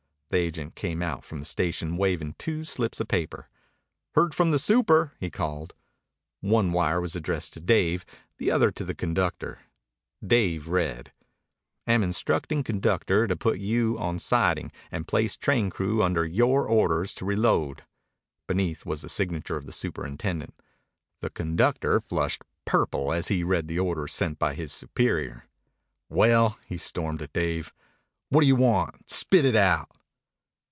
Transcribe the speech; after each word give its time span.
The 0.31 0.37
agent 0.39 0.75
came 0.75 1.01
out 1.01 1.25
from 1.25 1.39
the 1.39 1.45
station 1.45 1.97
waving 1.97 2.35
two 2.37 2.63
slips 2.63 3.01
of 3.01 3.09
paper. 3.09 3.49
"Heard 4.15 4.33
from 4.33 4.51
the 4.51 4.59
super," 4.59 5.11
he 5.19 5.29
called. 5.29 5.75
One 6.39 6.71
wire 6.71 7.01
was 7.01 7.17
addressed 7.17 7.51
to 7.51 7.59
Dave, 7.59 8.05
the 8.37 8.49
other 8.49 8.71
to 8.71 8.85
the 8.85 8.95
conductor. 8.95 9.59
Dave 10.25 10.69
read: 10.69 11.11
Am 11.85 12.01
instructing 12.01 12.63
conductor 12.63 13.27
to 13.27 13.35
put 13.35 13.59
you 13.59 13.99
on 13.99 14.19
siding 14.19 14.71
and 14.89 15.05
place 15.05 15.35
train 15.35 15.69
crew 15.69 16.01
under 16.01 16.25
your 16.25 16.65
orders 16.65 17.13
to 17.15 17.25
reload. 17.25 17.83
Beneath 18.47 18.85
was 18.85 19.01
the 19.01 19.09
signature 19.09 19.57
of 19.57 19.65
the 19.65 19.73
superintendent. 19.73 20.55
The 21.19 21.29
conductor 21.29 21.99
flushed 21.99 22.43
purple 22.63 23.11
as 23.11 23.27
he 23.27 23.43
read 23.43 23.67
the 23.67 23.79
orders 23.79 24.13
sent 24.13 24.39
by 24.39 24.53
his 24.53 24.71
superior. 24.71 25.49
"Well," 26.07 26.57
he 26.65 26.77
stormed 26.77 27.21
at 27.21 27.33
Dave. 27.33 27.73
"What 28.29 28.39
do 28.39 28.47
you 28.47 28.55
want? 28.55 29.09
Spit 29.09 29.43
it 29.43 29.57
out!" 29.57 29.89